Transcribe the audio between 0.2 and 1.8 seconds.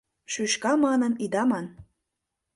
Шӱшка манын ида ман.